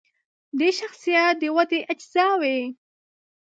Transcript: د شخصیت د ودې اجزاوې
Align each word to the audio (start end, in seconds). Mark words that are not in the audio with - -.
د 0.59 0.61
شخصیت 0.77 1.33
د 1.41 1.43
ودې 1.55 1.79
اجزاوې 1.91 2.59